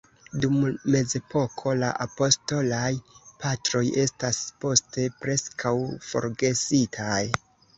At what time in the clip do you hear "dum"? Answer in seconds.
0.43-0.53